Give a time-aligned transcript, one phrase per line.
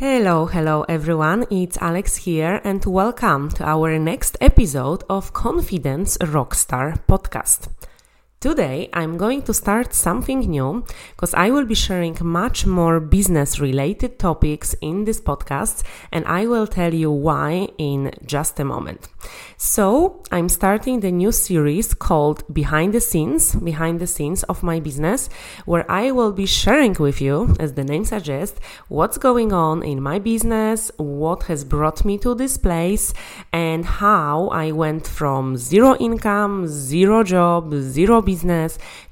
[0.00, 6.98] Hello, hello everyone, it's Alex here, and welcome to our next episode of Confidence Rockstar
[7.06, 7.68] podcast.
[8.40, 13.60] Today, I'm going to start something new because I will be sharing much more business
[13.60, 19.08] related topics in this podcast, and I will tell you why in just a moment.
[19.58, 24.80] So, I'm starting the new series called Behind the Scenes, Behind the Scenes of My
[24.80, 25.28] Business,
[25.66, 30.00] where I will be sharing with you, as the name suggests, what's going on in
[30.00, 33.12] my business, what has brought me to this place,
[33.52, 38.29] and how I went from zero income, zero job, zero business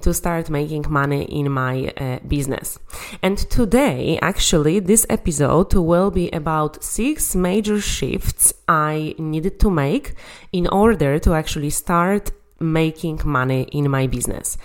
[0.00, 2.78] to start making money in my uh, business.
[3.22, 10.14] And today, actually, this episode will be about six major shifts I needed to make
[10.52, 12.30] in order to actually start
[12.60, 14.58] making money in my business.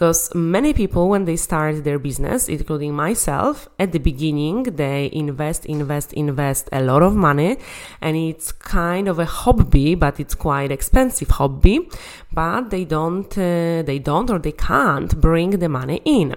[0.00, 5.66] Because many people, when they start their business, including myself, at the beginning, they invest,
[5.66, 7.58] invest, invest a lot of money.
[8.00, 11.90] And it's kind of a hobby, but it's quite expensive hobby.
[12.32, 16.34] But they don't, uh, they don't or they can't bring the money in.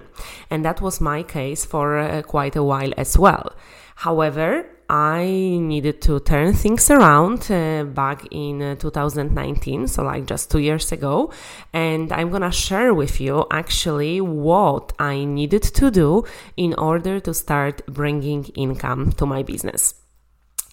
[0.50, 3.54] And that was my case for uh, quite a while as well.
[3.94, 10.50] However, I needed to turn things around uh, back in uh, 2019, so like just
[10.50, 11.32] two years ago.
[11.72, 16.24] And I'm gonna share with you actually what I needed to do
[16.56, 19.94] in order to start bringing income to my business.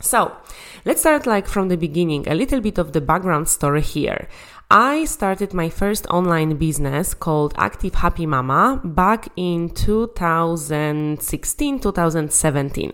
[0.02, 0.36] So
[0.86, 4.28] let's start like from the beginning, a little bit of the background story here.
[4.70, 12.94] I started my first online business called Active Happy Mama back in 2016, 2017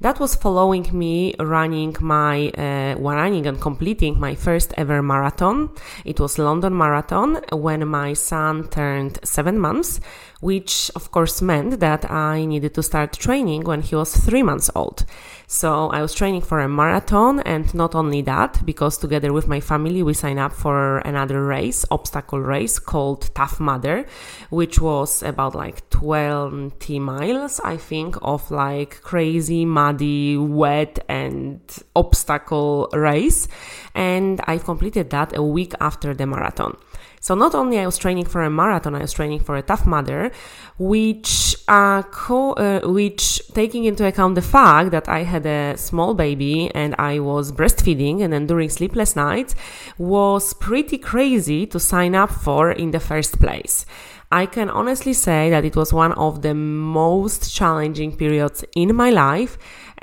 [0.00, 5.70] that was following me running my uh, running and completing my first ever marathon.
[6.04, 10.00] It was london marathon when my son turned seven months
[10.40, 14.70] which of course meant that i needed to start training when he was three months
[14.74, 15.04] old
[15.48, 19.60] so I was training for a marathon and not only that, because together with my
[19.60, 24.06] family, we signed up for another race, obstacle race called Tough Mudder,
[24.50, 31.60] which was about like 20 miles, I think, of like crazy, muddy, wet and
[31.94, 33.46] obstacle race.
[33.94, 36.76] And I completed that a week after the marathon.
[37.20, 39.86] So not only I was training for a marathon, I was training for a Tough
[39.86, 40.30] Mudder,
[40.78, 46.14] which uh, co- uh, which taking into account the fact that I had a small
[46.14, 49.54] baby and I was breastfeeding and then during sleepless nights
[49.98, 53.86] was pretty crazy to sign up for in the first place.
[54.30, 59.10] I can honestly say that it was one of the most challenging periods in my
[59.10, 59.56] life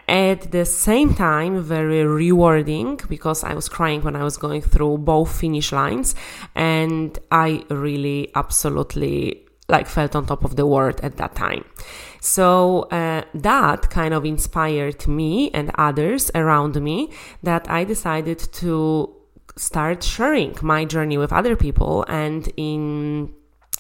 [0.07, 4.99] at the same time very rewarding because I was crying when I was going through
[4.99, 6.15] both finish lines
[6.55, 11.63] and I really absolutely like felt on top of the world at that time.
[12.19, 17.11] So uh, that kind of inspired me and others around me
[17.43, 19.15] that I decided to
[19.55, 23.33] start sharing my journey with other people and in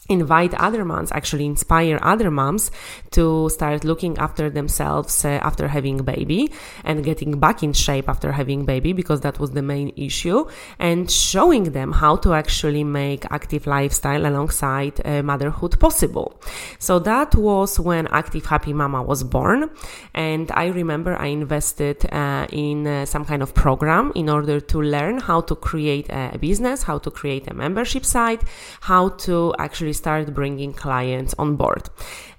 [0.09, 2.71] invite other moms, actually inspire other moms
[3.11, 6.51] to start looking after themselves uh, after having a baby
[6.83, 10.45] and getting back in shape after having baby because that was the main issue
[10.77, 16.37] and showing them how to actually make active lifestyle alongside uh, motherhood possible.
[16.79, 19.69] So that was when Active Happy Mama was born
[20.13, 24.81] and I remember I invested uh, in uh, some kind of program in order to
[24.81, 28.41] learn how to create a business, how to create a membership site,
[28.81, 31.89] how to actually start bringing clients on board.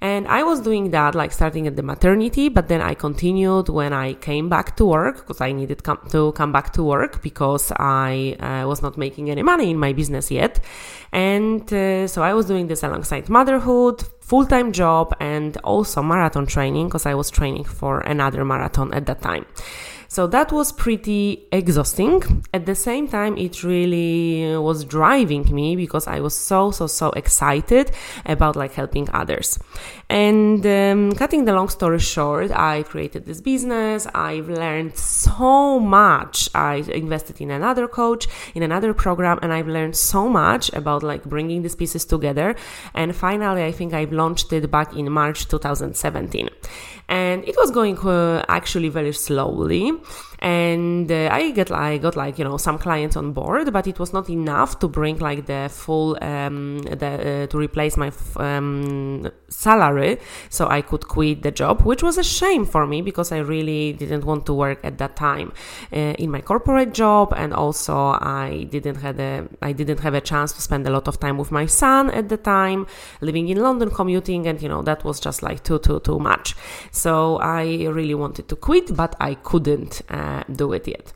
[0.01, 3.93] And I was doing that like starting at the maternity, but then I continued when
[3.93, 7.73] I came back to work because I needed com- to come back to work because
[7.77, 10.61] I uh, was not making any money in my business yet.
[11.12, 16.47] And uh, so I was doing this alongside motherhood, full time job, and also marathon
[16.47, 19.47] training because I was training for another marathon at that time.
[20.14, 22.44] So that was pretty exhausting.
[22.55, 27.11] At the same time, it really was driving me because I was so, so, so
[27.16, 27.90] excited
[28.25, 29.58] about like helping others.
[30.08, 34.06] And um, cutting the long story short, I created this business.
[34.14, 36.49] I've learned so much.
[36.55, 41.25] I invested in another coach, in another program, and I've learned so much about like
[41.25, 42.55] bringing these pieces together.
[42.94, 46.50] And finally, I think I've launched it back in March 2017
[47.09, 49.93] and it was going uh, actually very slowly.
[50.41, 53.99] And uh, I get I got like you know some clients on board, but it
[53.99, 58.37] was not enough to bring like the full um, the, uh, to replace my f-
[58.37, 60.19] um, salary,
[60.51, 63.93] so I could quit the job, which was a shame for me because I really
[63.93, 65.53] didn't want to work at that time
[65.93, 70.21] uh, in my corporate job, and also I didn't have a I didn't have a
[70.21, 72.87] chance to spend a lot of time with my son at the time,
[73.21, 76.55] living in London, commuting, and you know that was just like too too too much.
[76.91, 77.65] So I
[77.99, 80.03] really wanted to quit, but I couldn't.
[80.09, 81.12] Uh, do it yet.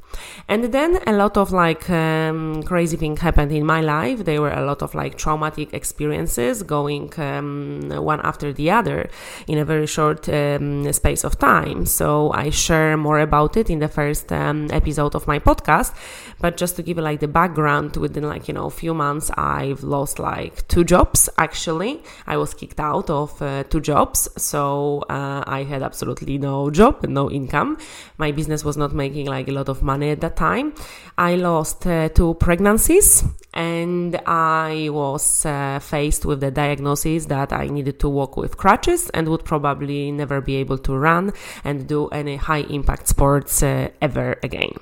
[0.48, 4.24] And then a lot of like um, crazy things happened in my life.
[4.24, 9.10] There were a lot of like traumatic experiences going um, one after the other
[9.46, 11.84] in a very short um, space of time.
[11.84, 15.94] So I share more about it in the first um, episode of my podcast.
[16.40, 19.30] But just to give you like the background, within like you know a few months,
[19.36, 21.28] I've lost like two jobs.
[21.36, 26.70] Actually, I was kicked out of uh, two jobs, so uh, I had absolutely no
[26.70, 27.76] job, no income.
[28.18, 30.74] My business was not making like a lot of money at that time.
[31.16, 37.66] I lost uh, two pregnancies and I was uh, faced with the diagnosis that I
[37.66, 41.32] needed to walk with crutches and would probably never be able to run
[41.64, 44.74] and do any high impact sports uh, ever again.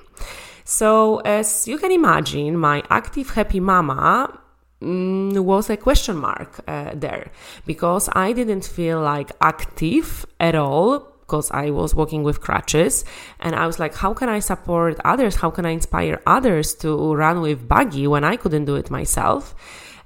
[0.63, 4.37] So, as you can imagine, my active, happy mama
[4.81, 7.31] mm, was a question mark uh, there
[7.65, 13.03] because I didn't feel like active at all because I was walking with crutches
[13.41, 15.35] and I was like, how can I support others?
[15.35, 19.53] How can I inspire others to run with buggy when I couldn't do it myself?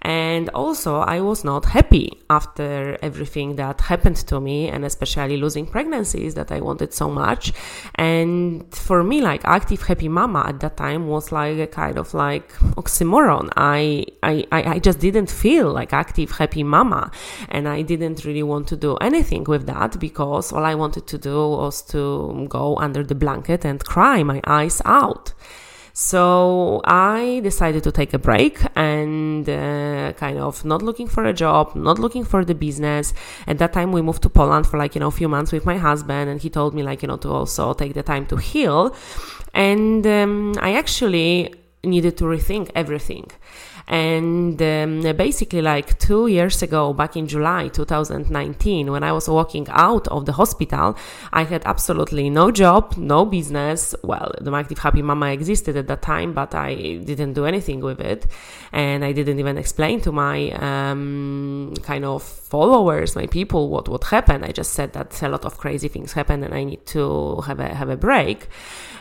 [0.01, 5.67] And also, I was not happy after everything that happened to me, and especially losing
[5.67, 7.53] pregnancies that I wanted so much.
[7.95, 12.13] And for me, like active happy mama at that time was like a kind of
[12.13, 13.49] like oxymoron.
[13.55, 17.11] I, I, I just didn't feel like active happy mama,
[17.49, 21.17] and I didn't really want to do anything with that because all I wanted to
[21.19, 25.33] do was to go under the blanket and cry my eyes out.
[25.93, 31.33] So I decided to take a break and uh, kind of not looking for a
[31.33, 33.13] job, not looking for the business.
[33.47, 35.65] At that time, we moved to Poland for like, you know, a few months with
[35.65, 38.37] my husband, and he told me, like, you know, to also take the time to
[38.37, 38.95] heal.
[39.53, 41.53] And um, I actually
[41.83, 43.29] needed to rethink everything.
[43.87, 49.67] And um, basically, like two years ago, back in July 2019, when I was walking
[49.69, 50.97] out of the hospital,
[51.33, 53.95] I had absolutely no job, no business.
[54.03, 56.73] Well, the Active Happy Mama existed at that time, but I
[57.03, 58.27] didn't do anything with it.
[58.71, 64.03] And I didn't even explain to my um, kind of followers, my people, what, what
[64.05, 64.45] happened.
[64.45, 67.59] I just said that a lot of crazy things happened and I need to have
[67.59, 68.47] a, have a break.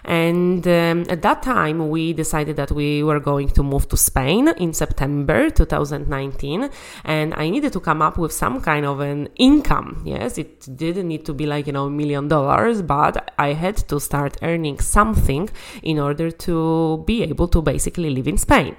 [0.05, 4.49] And um, at that time, we decided that we were going to move to Spain
[4.57, 6.71] in September 2019.
[7.05, 10.03] And I needed to come up with some kind of an income.
[10.05, 13.77] Yes, it didn't need to be like, you know, a million dollars, but I had
[13.89, 15.51] to start earning something
[15.83, 18.77] in order to be able to basically live in Spain.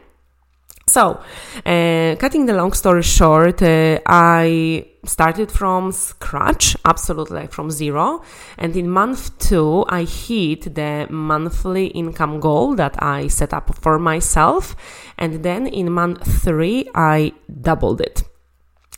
[0.92, 1.22] So,
[1.66, 8.24] uh, cutting the long story short, uh, I started from scratch, absolutely from zero.
[8.58, 14.00] And in month two, I hit the monthly income goal that I set up for
[14.00, 14.76] myself.
[15.18, 17.32] And then in month three, I
[17.62, 18.21] doubled it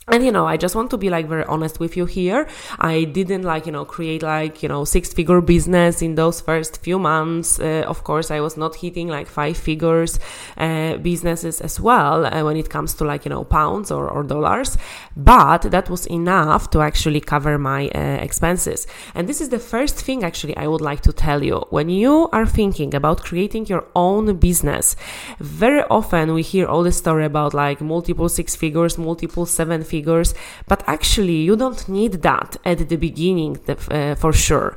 [0.08, 2.46] and you know i just want to be like very honest with you here.
[2.78, 6.82] I didn't like you know create like you know six figure business in those first
[6.82, 7.58] few months.
[7.58, 10.18] Uh, of course i was not hitting like five figures
[10.58, 14.22] uh, businesses as well uh, when it comes to like you know pounds or, or
[14.22, 14.76] dollars.
[15.16, 18.86] But that was enough to actually cover my uh, expenses.
[19.14, 21.64] And this is the first thing actually i would like to tell you.
[21.70, 24.96] When you are thinking about creating your own business
[25.40, 29.93] very often we hear all the story about like multiple six figures multiple seven figures
[29.94, 30.30] figures,
[30.70, 34.70] but actually you don't need that at the beginning uh, for sure.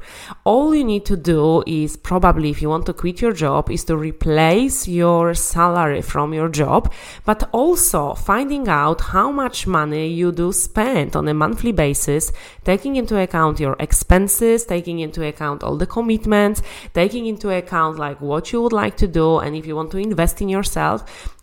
[0.50, 3.84] All you need to do is probably if you want to quit your job is
[3.86, 6.82] to replace your salary from your job,
[7.30, 12.32] but also finding out how much money you do spend on a monthly basis,
[12.64, 16.62] taking into account your expenses, taking into account all the commitments,
[16.94, 19.98] taking into account like what you would like to do and if you want to
[19.98, 20.98] invest in yourself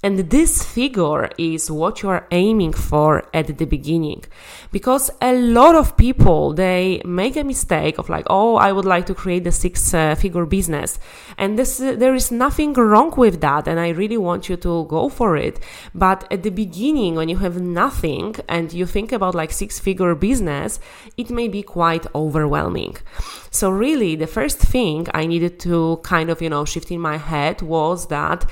[0.04, 4.22] And this figure is what you are aiming for at the beginning.
[4.70, 9.06] Because a lot of people, they make a mistake of like, oh, I would like
[9.06, 10.98] to create a six uh, figure business.
[11.38, 13.66] And this, uh, there is nothing wrong with that.
[13.66, 15.58] And I really want you to go for it.
[15.94, 20.14] But at the beginning, when you have nothing and you think about like six figure
[20.14, 20.80] business,
[21.16, 22.98] it may be quite overwhelming.
[23.50, 27.16] So really, the first thing I needed to kind of, you know, shift in my
[27.16, 28.44] head was that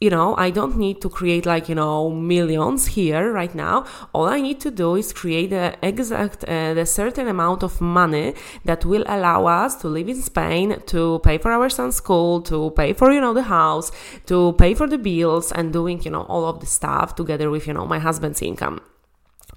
[0.00, 3.84] you know, I don't need to create like, you know, millions here right now.
[4.12, 8.34] All I need to do is create the exact, uh, the certain amount of money
[8.64, 12.70] that will allow us to live in Spain, to pay for our son's school, to
[12.70, 13.90] pay for, you know, the house,
[14.26, 17.66] to pay for the bills and doing, you know, all of the stuff together with,
[17.66, 18.80] you know, my husband's income.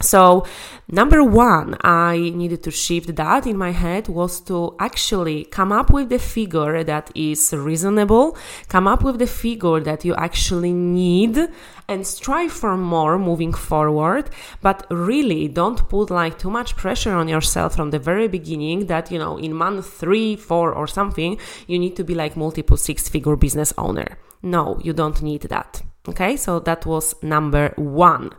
[0.01, 0.45] So,
[0.87, 5.91] number one, I needed to shift that in my head was to actually come up
[5.91, 11.37] with the figure that is reasonable, come up with the figure that you actually need
[11.87, 14.29] and strive for more moving forward.
[14.61, 19.11] But really don't put like too much pressure on yourself from the very beginning that,
[19.11, 23.07] you know, in month three, four or something, you need to be like multiple six
[23.09, 24.17] figure business owner.
[24.41, 25.81] No, you don't need that.
[26.07, 26.35] Okay.
[26.37, 28.31] So that was number one.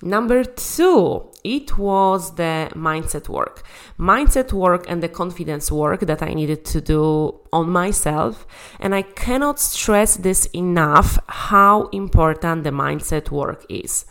[0.00, 3.62] Number two, it was the mindset work.
[3.98, 8.46] Mindset work and the confidence work that I needed to do on myself.
[8.78, 14.04] And I cannot stress this enough how important the mindset work is.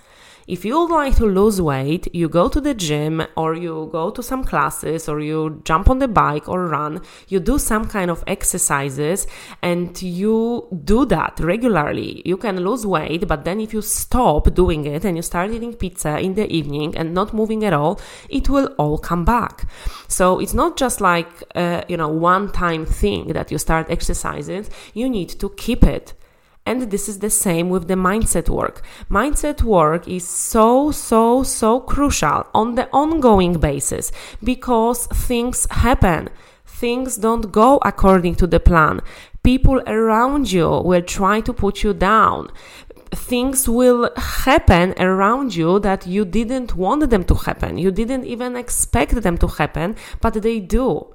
[0.47, 4.23] If you like to lose weight, you go to the gym or you go to
[4.23, 8.23] some classes or you jump on the bike or run, you do some kind of
[8.27, 9.27] exercises
[9.61, 12.21] and you do that regularly.
[12.23, 15.73] You can lose weight, but then if you stop doing it and you start eating
[15.73, 17.99] pizza in the evening and not moving at all,
[18.29, 19.69] it will all come back.
[20.07, 24.65] So it's not just like, uh, you know, one time thing that you start exercising,
[24.93, 26.13] you need to keep it.
[26.67, 28.81] And this is the same with the mindset work.
[29.09, 34.11] Mindset work is so, so, so crucial on the ongoing basis
[34.43, 36.27] because things happen.
[36.65, 38.99] Things don't go according to the plan.
[39.43, 42.49] People around you will try to put you down
[43.11, 47.77] things will happen around you that you didn't want them to happen.
[47.77, 51.07] You didn't even expect them to happen, but they do.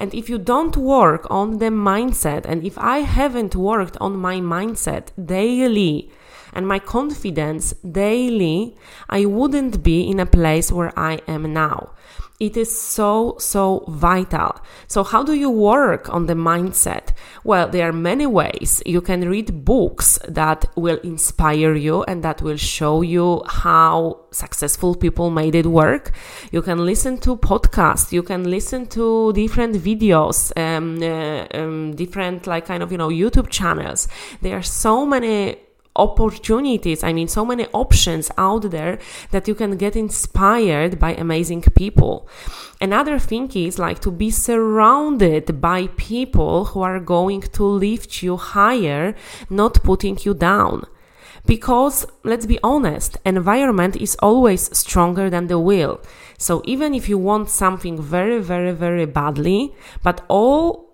[0.00, 4.36] And if you don't work on the mindset, and if I haven't worked on my
[4.40, 6.10] mindset daily
[6.52, 8.76] and my confidence daily,
[9.08, 11.90] I wouldn't be in a place where I am now.
[12.40, 14.58] It is so, so vital.
[14.86, 17.08] So, how do you work on the mindset?
[17.44, 18.82] Well, there are many ways.
[18.86, 24.94] You can read books that will inspire you and that will show you how successful
[24.94, 26.12] people made it work.
[26.50, 28.10] You can listen to podcasts.
[28.10, 33.10] You can listen to different videos, um, uh, um, different, like, kind of, you know,
[33.10, 34.08] YouTube channels.
[34.40, 35.58] There are so many
[35.96, 38.98] opportunities i mean so many options out there
[39.30, 42.28] that you can get inspired by amazing people.
[42.80, 48.36] Another thing is like to be surrounded by people who are going to lift you
[48.36, 49.14] higher
[49.48, 50.84] not putting you down.
[51.46, 56.00] Because let's be honest environment is always stronger than the will.
[56.38, 60.89] So even if you want something very very very badly but all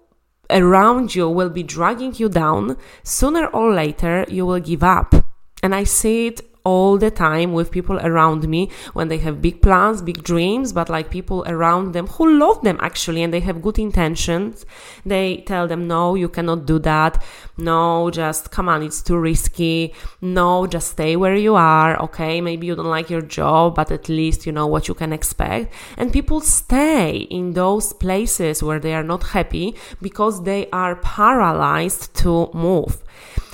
[0.50, 5.14] around you will be dragging you down, sooner or later you will give up.
[5.62, 9.62] And I see it all the time with people around me when they have big
[9.62, 13.62] plans, big dreams, but like people around them who love them actually and they have
[13.62, 14.66] good intentions.
[15.04, 17.22] They tell them, no, you cannot do that.
[17.56, 19.94] No, just come on, it's too risky.
[20.20, 21.96] No, just stay where you are.
[22.06, 25.12] Okay, maybe you don't like your job, but at least you know what you can
[25.12, 25.72] expect.
[25.96, 32.14] And people stay in those places where they are not happy because they are paralyzed
[32.22, 33.02] to move.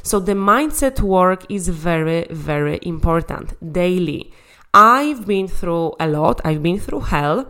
[0.03, 4.33] So the mindset work is very, very important daily.
[4.75, 7.47] I've been through a lot, I've been through hell,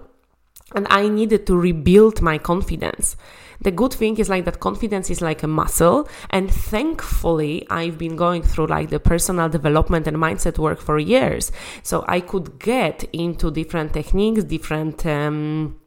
[0.75, 3.17] and I needed to rebuild my confidence.
[3.61, 8.17] The good thing is like that confidence is like a muscle, and thankfully, I've been
[8.17, 11.53] going through like the personal development and mindset work for years.
[11.83, 15.07] So I could get into different techniques, different.
[15.07, 15.82] Um,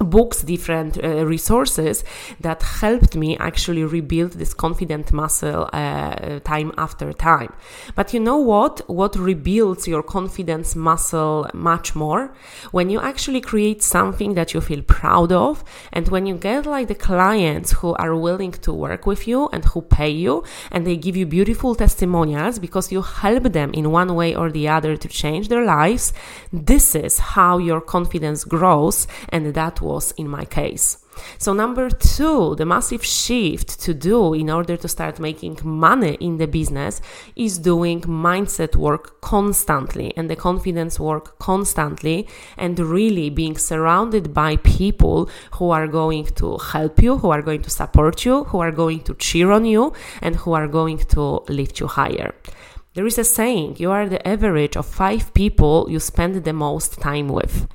[0.00, 2.04] books, different uh, resources
[2.40, 7.52] that helped me actually rebuild this confident muscle uh, time after time.
[7.94, 8.80] But you know what?
[8.88, 12.34] What rebuilds your confidence muscle much more?
[12.72, 16.88] When you actually create something that you feel proud of, and when you get like
[16.88, 20.96] the clients who are willing to work with you and who pay you, and they
[20.96, 25.08] give you beautiful testimonials because you help them in one way or the other to
[25.08, 26.12] change their lives,
[26.52, 31.04] this is how your confidence grows, and that was in my case.
[31.38, 36.38] So, number two, the massive shift to do in order to start making money in
[36.38, 37.00] the business
[37.36, 44.56] is doing mindset work constantly and the confidence work constantly and really being surrounded by
[44.56, 48.72] people who are going to help you, who are going to support you, who are
[48.72, 52.34] going to cheer on you, and who are going to lift you higher.
[52.94, 57.00] There is a saying you are the average of five people you spend the most
[57.00, 57.66] time with.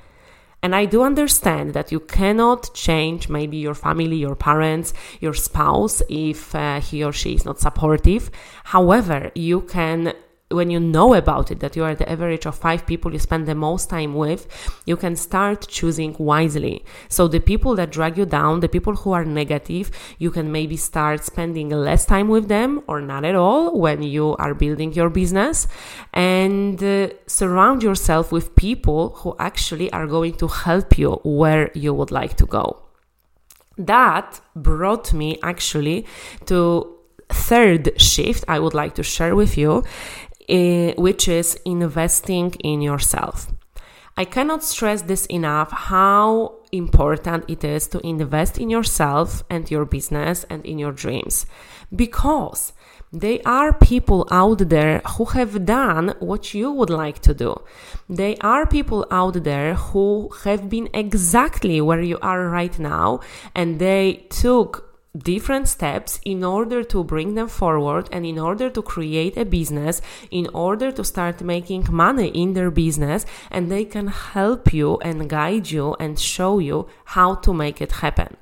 [0.62, 6.02] And I do understand that you cannot change maybe your family, your parents, your spouse
[6.08, 8.30] if uh, he or she is not supportive.
[8.64, 10.12] However, you can
[10.50, 13.46] when you know about it that you are the average of five people you spend
[13.46, 14.48] the most time with,
[14.84, 16.84] you can start choosing wisely.
[17.08, 20.76] So the people that drag you down, the people who are negative, you can maybe
[20.76, 25.08] start spending less time with them or not at all when you are building your
[25.08, 25.68] business
[26.12, 31.94] and uh, surround yourself with people who actually are going to help you where you
[31.94, 32.82] would like to go.
[33.78, 36.06] That brought me actually
[36.46, 36.96] to
[37.28, 39.84] third shift I would like to share with you
[40.50, 43.46] Uh, which is investing in yourself.
[44.16, 49.84] I cannot stress this enough how important it is to invest in yourself and your
[49.84, 51.46] business and in your dreams
[51.94, 52.72] because
[53.12, 57.54] they are people out there who have done what you would like to do.
[58.08, 63.20] They are people out there who have been exactly where you are right now
[63.54, 68.82] and they took different steps in order to bring them forward and in order to
[68.82, 70.00] create a business,
[70.30, 75.28] in order to start making money in their business, and they can help you and
[75.28, 78.36] guide you and show you how to make it happen.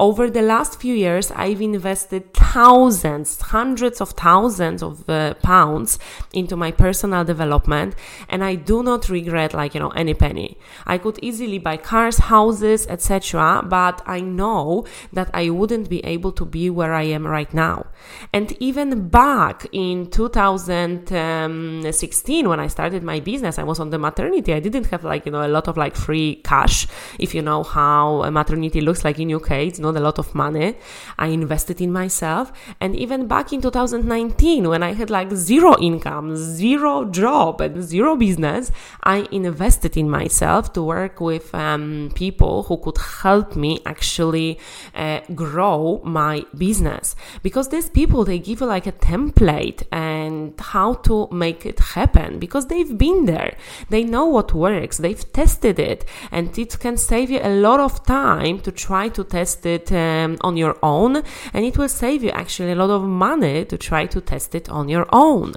[0.00, 6.00] Over the last few years, I've invested thousands, hundreds of thousands of uh, pounds
[6.32, 7.94] into my personal development,
[8.28, 10.58] and I do not regret, like, you know, any penny.
[10.84, 16.32] I could easily buy cars, houses, etc., but I know that I wouldn't be able
[16.32, 17.86] to be where I am right now.
[18.32, 24.54] And even back in 2016, when I started my business, I was on the maternity.
[24.54, 26.88] I didn't have, like, you know, a lot of like free cash.
[27.20, 30.34] If you know how a maternity looks like in UK, it's not a lot of
[30.34, 30.76] money.
[31.18, 32.52] I invested in myself.
[32.80, 38.16] And even back in 2019, when I had like zero income, zero job, and zero
[38.16, 44.58] business, I invested in myself to work with um, people who could help me actually
[44.94, 47.14] uh, grow my business.
[47.42, 52.38] Because these people, they give you like a template and how to make it happen
[52.38, 53.56] because they've been there.
[53.90, 54.96] They know what works.
[54.98, 59.22] They've tested it and it can save you a lot of time to try to
[59.24, 62.90] test it it um, on your own and it will save you actually a lot
[62.90, 65.54] of money to try to test it on your own.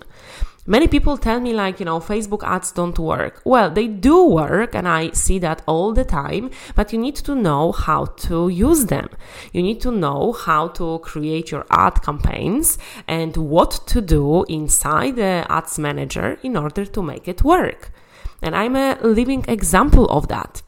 [0.70, 3.42] Many people tell me, like, you know, Facebook ads don't work.
[3.46, 7.36] Well, they do work, and I see that all the time, but you need to
[7.36, 9.08] know how to use them.
[9.54, 12.78] You need to know how to create your ad campaigns
[13.08, 17.94] and what to do inside the ads manager in order to make it work.
[18.42, 20.64] And I'm a living example of that.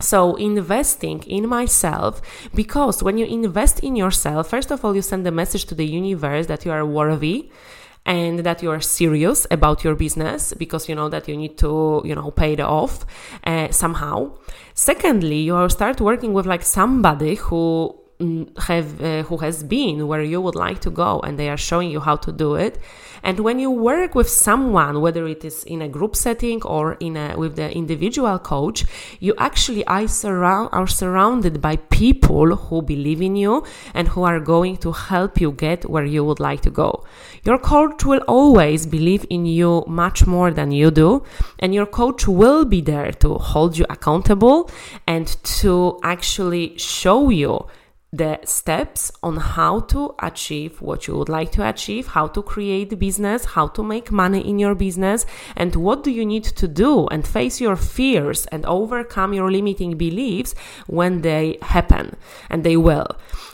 [0.00, 2.20] So, investing in myself,
[2.54, 5.86] because when you invest in yourself, first of all, you send a message to the
[5.86, 7.50] universe that you are worthy
[8.04, 12.02] and that you are serious about your business because you know that you need to,
[12.04, 13.06] you know, pay it off
[13.44, 14.30] uh, somehow.
[14.74, 17.98] Secondly, you start working with like somebody who
[18.58, 21.90] have uh, who has been where you would like to go and they are showing
[21.90, 22.78] you how to do it
[23.26, 27.16] and when you work with someone, whether it is in a group setting or in
[27.16, 28.84] a, with the individual coach,
[29.18, 34.38] you actually I surround, are surrounded by people who believe in you and who are
[34.38, 37.04] going to help you get where you would like to go.
[37.44, 41.24] Your coach will always believe in you much more than you do,
[41.58, 44.70] and your coach will be there to hold you accountable
[45.06, 45.26] and
[45.60, 47.66] to actually show you
[48.16, 52.98] the steps on how to achieve what you would like to achieve, how to create
[52.98, 55.26] business, how to make money in your business,
[55.56, 59.96] and what do you need to do and face your fears and overcome your limiting
[59.96, 60.54] beliefs
[60.86, 62.16] when they happen
[62.50, 63.06] and they will.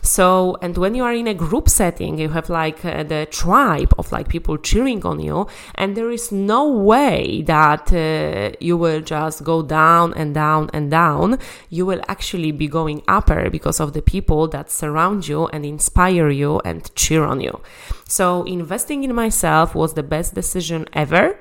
[0.03, 3.95] So, and when you are in a group setting, you have like uh, the tribe
[3.99, 5.47] of like people cheering on you,
[5.77, 10.91] and there is no way that uh, you will just go down and down and
[10.91, 11.39] down.
[11.71, 16.31] You will actually be going upper because of the people that surround you and inspire
[16.31, 17.61] you and cheer on you.
[18.09, 21.39] So, investing in myself was the best decision ever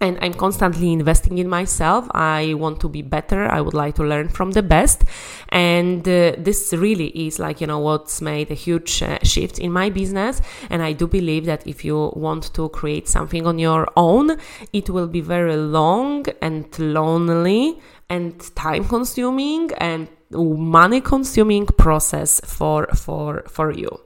[0.00, 2.06] and I'm constantly investing in myself.
[2.10, 3.48] I want to be better.
[3.50, 5.04] I would like to learn from the best.
[5.50, 9.72] And uh, this really is like, you know, what's made a huge uh, shift in
[9.72, 10.42] my business.
[10.68, 14.36] And I do believe that if you want to create something on your own,
[14.72, 22.86] it will be very long and lonely and time consuming and money consuming process for
[22.88, 24.00] for for you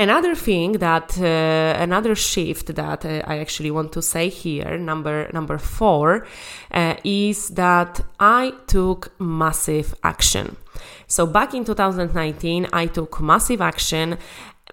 [0.00, 5.28] Another thing that uh, another shift that uh, I actually want to say here, number
[5.34, 6.26] number four,
[6.70, 10.56] uh, is that I took massive action.
[11.06, 14.16] So back in 2019, I took massive action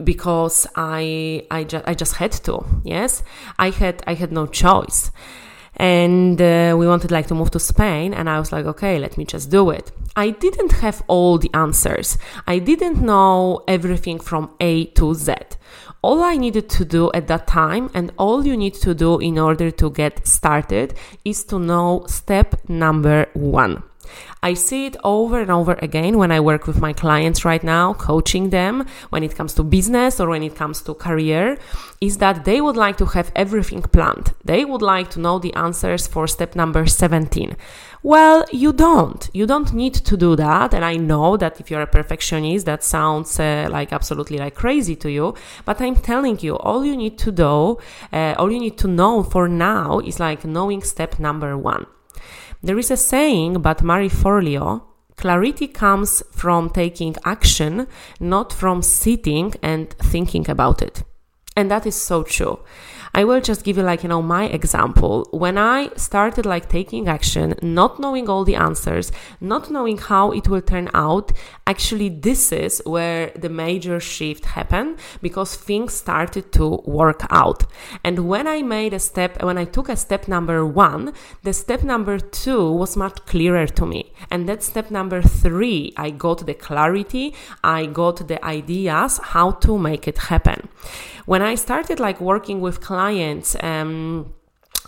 [0.02, 2.64] because I I, ju- I just had to.
[2.86, 3.22] Yes,
[3.60, 5.12] I had I had no choice
[5.78, 9.18] and uh, we wanted like to move to Spain and I was like okay let
[9.18, 9.92] me just do it.
[10.16, 12.18] I didn't have all the answers.
[12.48, 15.34] I didn't know everything from A to Z.
[16.02, 19.38] All I needed to do at that time and all you need to do in
[19.38, 23.84] order to get started is to know step number 1
[24.44, 27.94] I see it over and over again when I work with my clients right now,
[27.94, 31.58] coaching them when it comes to business or when it comes to career,
[32.02, 34.34] is that they would like to have everything planned.
[34.46, 37.56] They would like to know the answers for step number 17.
[38.04, 39.30] Well, you don't.
[39.34, 40.74] You don't need to do that.
[40.74, 44.96] And I know that if you're a perfectionist, that sounds uh, like absolutely like crazy
[44.98, 45.34] to you.
[45.66, 47.78] But I'm telling you, all you need to do,
[48.14, 51.88] uh, all you need to know for now is like knowing step number one.
[52.62, 54.84] There is a saying by Marie Forleo
[55.18, 57.88] clarity comes from taking action,
[58.20, 61.04] not from sitting and thinking about it.
[61.56, 62.60] And that is so true.
[63.18, 65.28] I will just give you like, you know, my example.
[65.32, 70.48] When I started like taking action, not knowing all the answers, not knowing how it
[70.48, 71.32] will turn out,
[71.66, 77.64] actually this is where the major shift happened because things started to work out.
[78.04, 81.82] And when I made a step, when I took a step number one, the step
[81.82, 84.14] number two was much clearer to me.
[84.30, 89.80] And that step number three, I got the clarity, I got the ideas how to
[89.80, 90.70] make it happen.
[91.26, 94.37] When I started like working with clients, um, uh,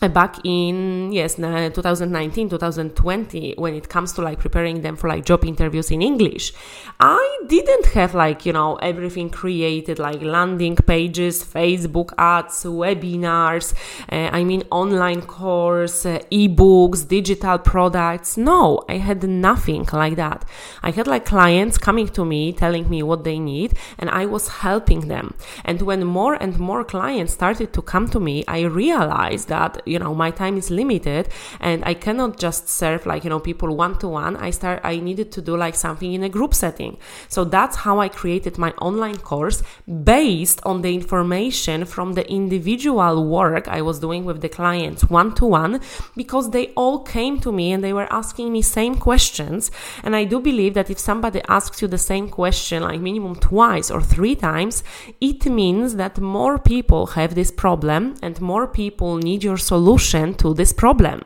[0.08, 5.44] back in yes 2019 2020 when it comes to like preparing them for like job
[5.44, 6.54] interviews in english.
[7.02, 13.74] I didn't have like you know everything created like landing pages facebook ads webinars
[14.12, 18.38] uh, i mean online course uh, ebooks digital products.
[18.38, 20.46] No i had nothing like that.
[20.82, 24.48] I had like clients coming to me telling me what they need and i was
[24.48, 25.34] helping them.
[25.66, 30.00] And when more and more clients started to come to me i realized that you
[30.00, 31.28] know my time is limited
[31.60, 34.98] and i cannot just serve like you know people one to one i start i
[35.00, 36.98] needed to do like something in a group setting.
[37.28, 39.64] So that's how i created my online course
[40.04, 45.34] based on the information from the individual work i was doing with the clients one
[45.36, 45.82] to one
[46.16, 49.72] because they all came to me and they were asking me same questions.
[50.04, 53.90] And i do believe that if somebody asks you the same question like minimum twice
[53.92, 54.84] or three times
[55.22, 60.34] it means that more people have this problem and more people need your solution solution
[60.36, 61.24] to this problem.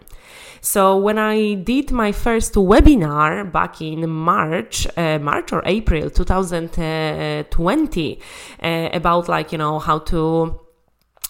[0.61, 8.19] So when I did my first webinar back in March, uh, March or April 2020,
[8.63, 10.63] uh, about like you know how to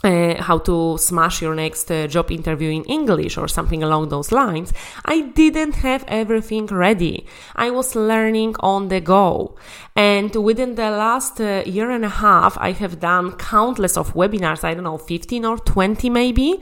[0.04, 4.32] uh, how to smash your next uh, job interview in English or something along those
[4.32, 4.74] lines,
[5.06, 7.26] I didn't have everything ready.
[7.56, 9.56] I was learning on the go.
[9.96, 14.64] And within the last uh, year and a half, I have done countless of webinars,
[14.64, 16.62] I don't know, 15 or 20 maybe.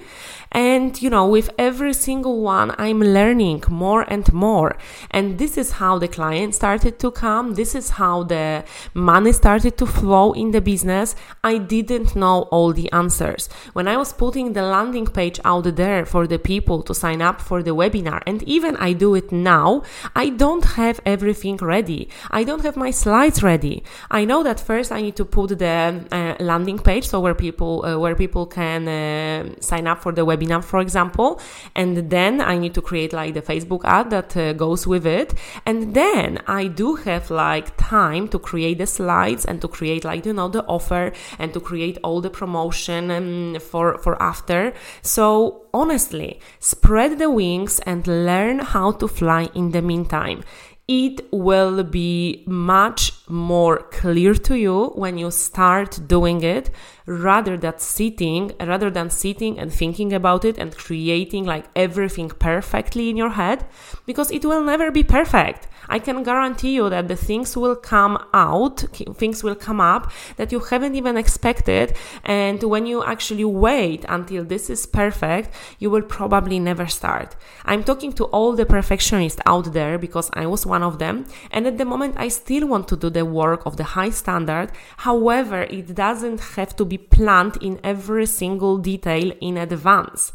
[0.52, 4.78] And, you know, with every single one, I'm learning more and more.
[5.10, 7.54] And this is how the client started to come.
[7.54, 11.16] This is how the money started to flow in the business.
[11.42, 13.48] I didn't know all the answers.
[13.72, 17.40] When I was putting the landing page out there for the people to sign up
[17.40, 19.84] for the webinar, and even I do it now,
[20.16, 22.10] I don't have everything ready.
[22.30, 23.84] I don't have my slides ready.
[24.10, 27.86] I know that first I need to put the uh, landing page so where people,
[27.86, 31.40] uh, where people can uh, sign up for the webinar webinar, for example.
[31.76, 35.34] And then I need to create like the Facebook ad that uh, goes with it.
[35.66, 40.26] And then I do have like time to create the slides and to create like,
[40.26, 44.74] you know, the offer and to create all the promotion um, for, for after.
[45.02, 50.44] So honestly, spread the wings and learn how to fly in the meantime
[50.88, 56.70] it will be much more clear to you when you start doing it
[57.06, 63.10] rather than sitting rather than sitting and thinking about it and creating like everything perfectly
[63.10, 63.66] in your head
[64.06, 65.68] because it will never be perfect.
[65.90, 68.80] I can guarantee you that the things will come out
[69.18, 74.44] things will come up that you haven't even expected and when you actually wait until
[74.46, 77.36] this is perfect you will probably never start.
[77.66, 81.66] I'm talking to all the perfectionists out there because i was one of them and
[81.68, 85.64] at the moment i still want to do the work of the high standard however
[85.64, 90.32] it doesn't have to be planned in every single detail in advance.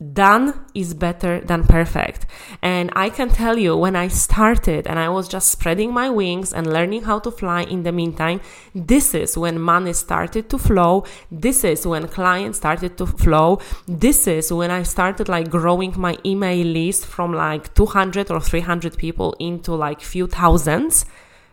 [0.00, 2.26] done is better than perfect.
[2.62, 6.52] And I can tell you when I started and I was just spreading my wings
[6.52, 8.40] and learning how to fly in the meantime,
[8.74, 11.04] this is when money started to flow.
[11.30, 13.60] This is when clients started to flow.
[13.86, 18.96] This is when I started like growing my email list from like 200 or 300
[18.96, 21.06] people into like few thousands.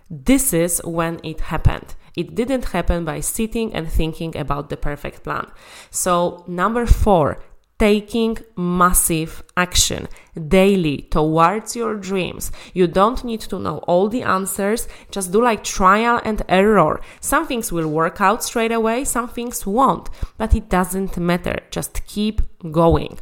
[0.10, 1.96] This is when it happened.
[2.16, 5.52] It didn't happen by sitting and thinking about the perfect plan.
[5.90, 7.42] So, number four,
[7.78, 10.08] taking massive action
[10.48, 12.52] daily towards your dreams.
[12.74, 17.02] You don't need to know all the answers, just do like trial and error.
[17.20, 21.60] Some things will work out straight away, some things won't, but it doesn't matter.
[21.70, 22.42] Just keep
[22.72, 23.20] going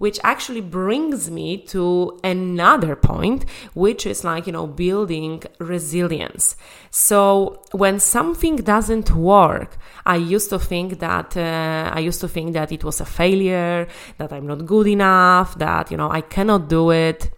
[0.00, 6.56] which actually brings me to another point, which is like, you know, building resilience.
[6.90, 12.54] So when something doesn't work, I used to think that, uh, I used to think
[12.54, 13.86] that it was a failure,
[14.16, 17.30] that I'm not good enough, that, you know, I cannot do it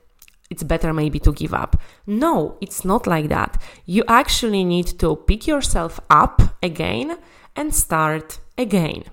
[0.48, 1.80] it's better maybe to give up.
[2.06, 3.60] No, it's not like that.
[3.86, 7.16] You actually need to pick yourself up again
[7.56, 9.04] and start again.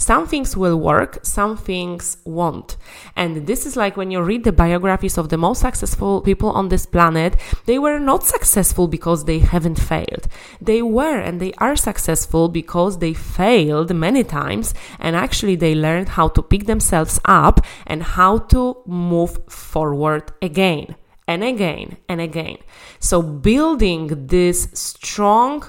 [0.00, 2.78] Some things will work, some things won't.
[3.16, 6.70] And this is like when you read the biographies of the most successful people on
[6.70, 7.36] this planet,
[7.66, 10.26] they were not successful because they haven't failed.
[10.58, 16.08] They were and they are successful because they failed many times and actually they learned
[16.08, 20.96] how to pick themselves up and how to move forward again
[21.28, 22.56] and again and again.
[23.00, 25.64] So building this strong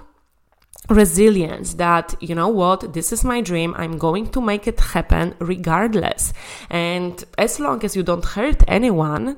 [0.91, 5.33] resilience that you know what this is my dream i'm going to make it happen
[5.39, 6.33] regardless.
[6.69, 9.37] And as long as you don't hurt anyone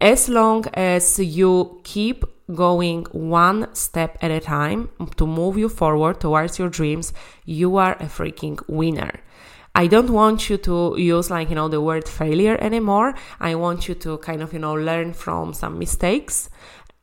[0.00, 6.20] as long as you keep going one step at a time to move you forward
[6.20, 7.12] towards your dreams
[7.44, 9.20] you are a freaking winner.
[9.74, 13.14] I don't want you to use like, you know, the word failure anymore.
[13.40, 16.50] I want you to kind of, you know, learn from some mistakes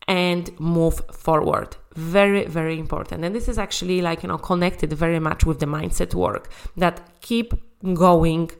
[0.07, 3.25] and move forward very very important.
[3.25, 7.01] And this is actually like you know connected very much with the mindset work that
[7.21, 7.53] keep
[7.93, 8.51] going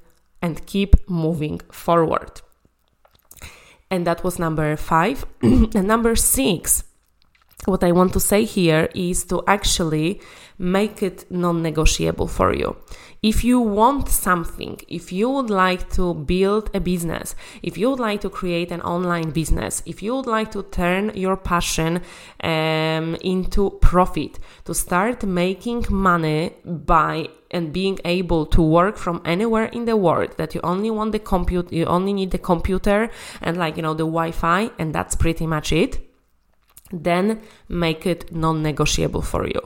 [0.41, 2.41] and keep moving forward.
[3.91, 6.83] And that was number 5 and number 6
[7.65, 10.21] what I want to say here is to actually
[10.57, 12.77] make it non negotiable for you.
[13.21, 17.99] If you want something, if you would like to build a business, if you would
[17.99, 22.01] like to create an online business, if you would like to turn your passion
[22.43, 29.65] um, into profit, to start making money by and being able to work from anywhere
[29.65, 33.09] in the world that you only want the compute you only need the computer
[33.41, 35.99] and like you know the wi-fi and that's pretty much it
[36.91, 39.61] then make it non negotiable for you.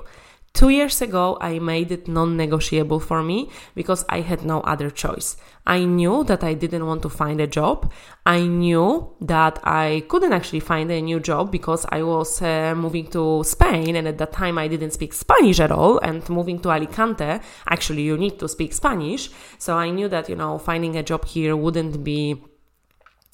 [0.53, 4.91] Two years ago, I made it non negotiable for me because I had no other
[4.91, 5.35] choice.
[5.65, 7.91] I knew that I didn't want to find a job.
[8.23, 13.07] I knew that I couldn't actually find a new job because I was uh, moving
[13.07, 15.97] to Spain and at that time I didn't speak Spanish at all.
[15.99, 19.31] And moving to Alicante, actually, you need to speak Spanish.
[19.57, 22.43] So I knew that, you know, finding a job here wouldn't be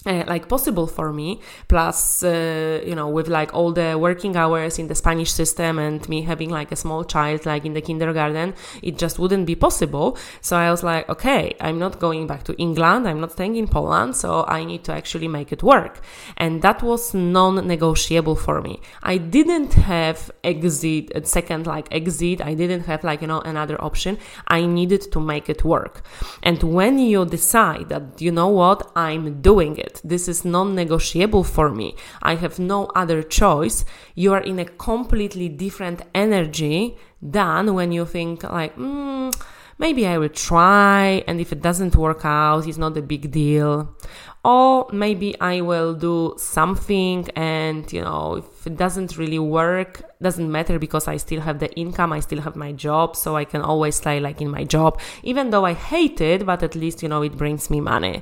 [0.05, 1.41] uh, like possible for me.
[1.67, 6.07] Plus uh, you know with like all the working hours in the spanish system and
[6.07, 10.17] me having like a small child like in the kindergarten it just wouldn't be possible.
[10.41, 13.07] So i was like okay i'm not going back to england.
[13.07, 14.15] I'm not staying in poland.
[14.15, 16.01] So i need to actually make it work.
[16.37, 18.79] And that was non-negotiable for me.
[19.03, 22.39] I didn't have exit second like exit.
[22.41, 24.17] I didn't have like you know another option.
[24.47, 26.05] I needed to make it work.
[26.41, 30.01] And when you decide that you know what i'm doing it it.
[30.03, 31.95] This is non negotiable for me.
[32.21, 33.85] I have no other choice.
[34.15, 39.33] You are in a completely different energy than when you think, like, mm,
[39.77, 43.95] maybe I will try, and if it doesn't work out, it's not a big deal.
[44.43, 50.49] Or maybe I will do something, and you know, if it doesn't really work, doesn't
[50.49, 53.61] matter because I still have the income, I still have my job, so I can
[53.61, 57.09] always stay like in my job, even though I hate it, but at least you
[57.09, 58.21] know it brings me money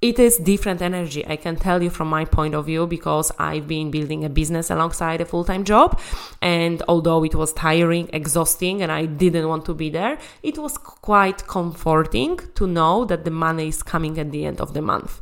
[0.00, 3.66] it is different energy i can tell you from my point of view because i've
[3.66, 6.00] been building a business alongside a full-time job
[6.40, 10.78] and although it was tiring exhausting and i didn't want to be there it was
[11.08, 15.20] quite comforting to know that the money is coming at the end of the month.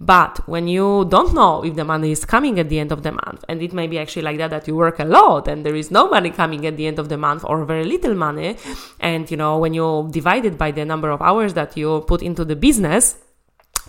[0.00, 3.12] But when you don't know if the money is coming at the end of the
[3.12, 5.74] month, and it may be actually like that, that you work a lot and there
[5.74, 8.56] is no money coming at the end of the month or very little money,
[9.00, 12.22] and you know, when you divide it by the number of hours that you put
[12.22, 13.16] into the business,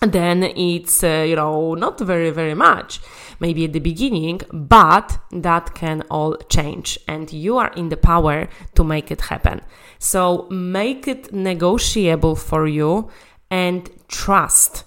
[0.00, 3.00] then it's uh, you know not very very much
[3.38, 8.48] maybe at the beginning but that can all change and you are in the power
[8.74, 9.60] to make it happen
[9.98, 13.10] so make it negotiable for you
[13.50, 14.84] and trust.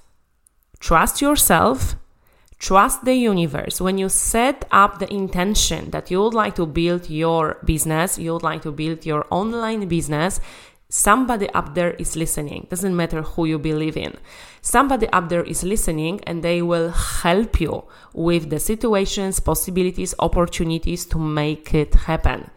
[0.79, 1.95] Trust yourself,
[2.57, 3.79] trust the universe.
[3.79, 8.33] When you set up the intention that you would like to build your business, you
[8.33, 10.39] would like to build your online business,
[10.89, 12.67] somebody up there is listening.
[12.69, 14.15] Doesn't matter who you believe in.
[14.65, 21.05] Somebody up there is listening and they will help you with the situations, possibilities, opportunities
[21.07, 22.49] to make it happen.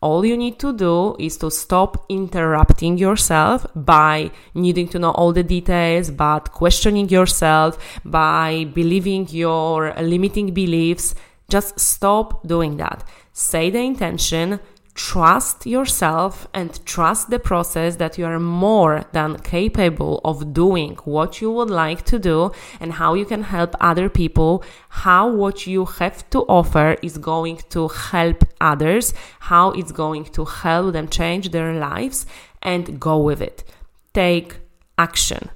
[0.00, 5.32] All you need to do is to stop interrupting yourself by needing to know all
[5.32, 11.16] the details, but questioning yourself, by believing your limiting beliefs.
[11.48, 13.02] Just stop doing that.
[13.32, 14.60] Say the intention,
[15.08, 21.40] trust yourself and trust the process that you are more than capable of doing what
[21.40, 25.86] you would like to do and how you can help other people, how what you
[25.86, 31.50] have to offer is going to help others, how it's going to help them change
[31.50, 32.26] their lives,
[32.60, 33.64] and go with it.
[34.12, 34.58] Take
[34.98, 35.48] action.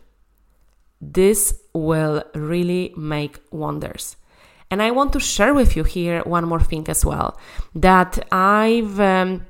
[1.02, 4.16] This will really make wonders.
[4.74, 7.38] And I want to share with you here one more thing as well
[7.76, 8.98] that I've.
[8.98, 9.46] Um,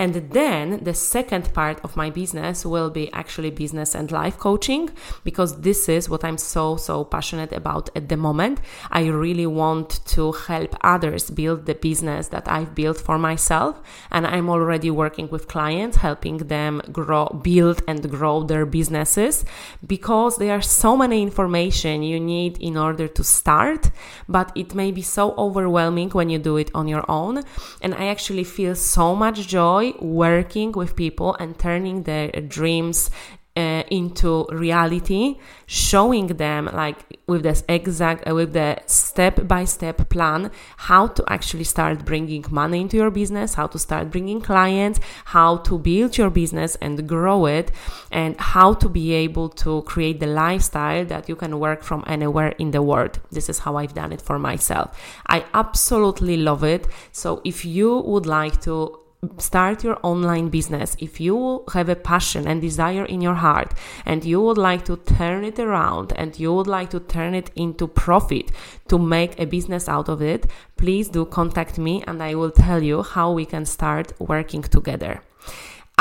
[0.00, 4.88] and then the second part of my business will be actually business and life coaching
[5.24, 8.60] because this is what I'm so, so passionate about at the moment.
[8.90, 13.78] I really want to help others build the business that I've built for myself.
[14.10, 19.44] And I'm already working with clients, helping them grow, build and grow their businesses
[19.86, 23.90] because there are so many information you need in order to start,
[24.26, 27.42] but it may be so overwhelming when you do it on your own.
[27.82, 33.10] And I actually feel so much joy working with people and turning their dreams
[33.56, 40.08] uh, into reality showing them like with this exact uh, with the step by step
[40.08, 45.00] plan how to actually start bringing money into your business how to start bringing clients
[45.26, 47.72] how to build your business and grow it
[48.12, 52.54] and how to be able to create the lifestyle that you can work from anywhere
[52.58, 53.20] in the world.
[53.30, 54.98] This is how i've done it for myself.
[55.26, 56.86] I absolutely love it.
[57.12, 59.00] So if you would like to
[59.38, 63.74] start your online business, if you have a passion and desire in your heart
[64.06, 67.50] and you would like to turn it around and you would like to turn it
[67.54, 68.50] into profit
[68.88, 72.82] to make a business out of it, please do contact me and I will tell
[72.82, 75.22] you how we can start working together.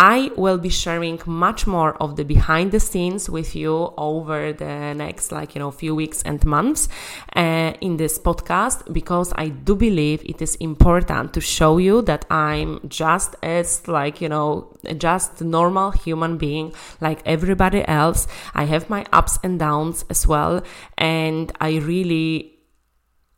[0.02, 4.94] I will be sharing much more of the behind the scenes with you over the
[4.94, 6.88] next, like, you know, few weeks and months
[7.36, 12.24] uh, in this podcast because I do believe it is important to show you that
[12.32, 18.26] I'm just as, like, you know, just normal human being like everybody else.
[18.54, 20.64] I have my ups and downs as well.
[20.98, 22.58] And I really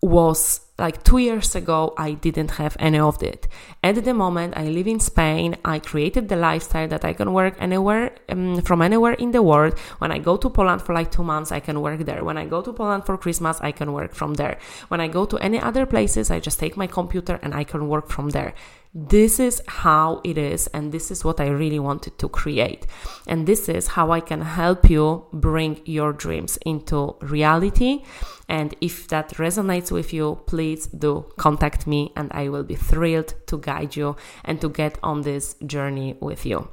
[0.04, 3.48] was like two years ago, I didn't have any of it.
[3.84, 5.56] At the moment, I live in Spain.
[5.64, 9.78] I created the lifestyle that I can work anywhere um, from anywhere in the world.
[10.00, 12.24] When I go to Poland for like two months, I can work there.
[12.24, 14.58] When I go to Poland for Christmas, I can work from there.
[14.90, 17.88] When I go to any other places, I just take my computer and I can
[17.88, 18.54] work from there.
[18.94, 22.88] This is how it is, and this is what I really wanted to create.
[23.26, 28.04] And this is how I can help you bring your dreams into reality.
[28.50, 33.34] And if that resonates with you, please do contact me, and I will be thrilled
[33.48, 36.68] to guide you and to get on this journey with you.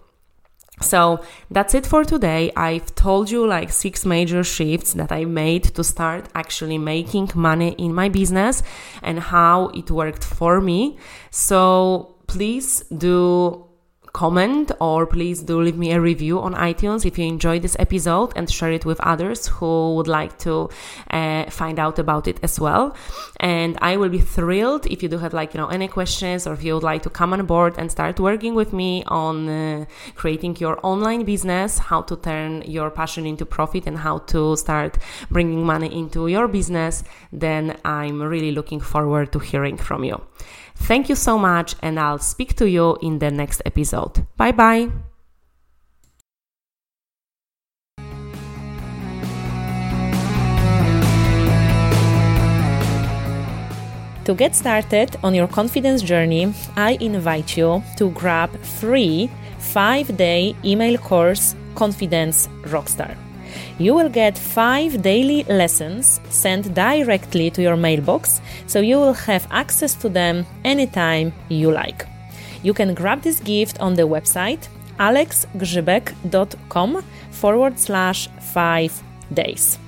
[0.81, 2.53] So that's it for today.
[2.57, 7.75] I've told you like six major shifts that I made to start actually making money
[7.79, 8.63] in my business
[9.03, 10.99] and how it worked for me.
[11.31, 13.68] So please do
[14.13, 18.33] comment or please do leave me a review on iTunes if you enjoyed this episode
[18.37, 20.69] and share it with others who would like to
[21.11, 22.97] uh, find out about it as well.
[23.41, 26.55] And I will be thrilled if you do have like, you know, any questions or
[26.55, 29.85] if you would like to come on board and start working with me on uh,
[30.15, 34.99] creating your online business, how to turn your passion into profit and how to start
[35.31, 40.21] bringing money into your business, then I'm really looking forward to hearing from you.
[40.87, 44.27] Thank you so much, and I'll speak to you in the next episode.
[44.37, 44.89] Bye bye.
[54.25, 60.99] To get started on your confidence journey, I invite you to grab free 5-day email
[60.99, 63.17] course Confidence Rockstar.
[63.79, 69.47] You will get 5 daily lessons sent directly to your mailbox, so you will have
[69.51, 72.07] access to them anytime you like.
[72.63, 74.69] You can grab this gift on the website
[74.99, 79.79] alexgrzybek.com forward slash 5 days.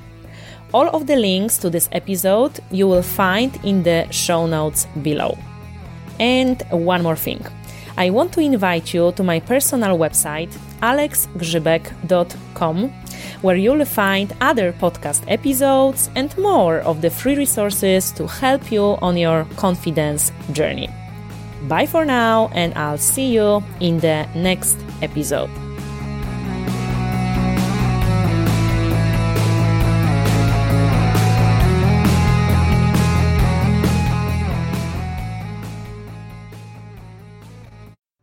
[0.73, 5.37] All of the links to this episode you will find in the show notes below.
[6.21, 7.45] And one more thing.
[7.97, 10.51] I want to invite you to my personal website
[10.81, 12.93] alexgrzybek.com
[13.43, 18.99] where you'll find other podcast episodes and more of the free resources to help you
[19.03, 20.89] on your confidence journey.
[21.69, 25.51] Bye for now, and I'll see you in the next episode.